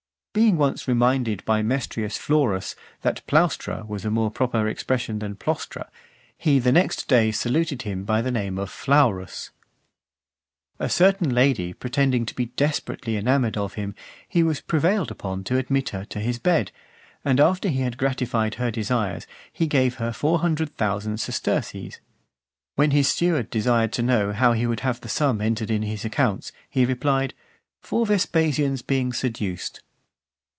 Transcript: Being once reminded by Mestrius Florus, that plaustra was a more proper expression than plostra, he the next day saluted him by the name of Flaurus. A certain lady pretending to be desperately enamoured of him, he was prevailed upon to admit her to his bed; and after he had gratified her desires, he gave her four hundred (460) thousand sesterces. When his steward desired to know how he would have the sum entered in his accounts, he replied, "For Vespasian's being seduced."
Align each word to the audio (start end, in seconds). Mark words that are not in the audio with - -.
Being 0.33 0.55
once 0.55 0.87
reminded 0.87 1.43
by 1.43 1.61
Mestrius 1.61 2.15
Florus, 2.17 2.73
that 3.01 3.21
plaustra 3.27 3.83
was 3.85 4.05
a 4.05 4.09
more 4.09 4.31
proper 4.31 4.65
expression 4.65 5.19
than 5.19 5.35
plostra, 5.35 5.89
he 6.37 6.57
the 6.57 6.71
next 6.71 7.09
day 7.09 7.31
saluted 7.33 7.81
him 7.81 8.05
by 8.05 8.21
the 8.21 8.31
name 8.31 8.57
of 8.57 8.69
Flaurus. 8.71 9.49
A 10.79 10.87
certain 10.87 11.31
lady 11.35 11.73
pretending 11.73 12.25
to 12.25 12.33
be 12.33 12.45
desperately 12.45 13.17
enamoured 13.17 13.57
of 13.57 13.73
him, 13.73 13.93
he 14.25 14.41
was 14.41 14.61
prevailed 14.61 15.11
upon 15.11 15.43
to 15.43 15.57
admit 15.57 15.89
her 15.89 16.05
to 16.05 16.21
his 16.21 16.39
bed; 16.39 16.71
and 17.25 17.41
after 17.41 17.67
he 17.67 17.81
had 17.81 17.97
gratified 17.97 18.55
her 18.55 18.71
desires, 18.71 19.27
he 19.51 19.67
gave 19.67 19.95
her 19.95 20.13
four 20.13 20.39
hundred 20.39 20.69
(460) 20.69 20.77
thousand 20.77 21.17
sesterces. 21.61 21.99
When 22.75 22.91
his 22.91 23.09
steward 23.09 23.49
desired 23.49 23.91
to 23.91 24.01
know 24.01 24.31
how 24.31 24.53
he 24.53 24.65
would 24.65 24.79
have 24.79 25.01
the 25.01 25.09
sum 25.09 25.41
entered 25.41 25.69
in 25.69 25.81
his 25.81 26.05
accounts, 26.05 26.53
he 26.69 26.85
replied, 26.85 27.33
"For 27.81 28.05
Vespasian's 28.05 28.81
being 28.81 29.11
seduced." 29.11 29.81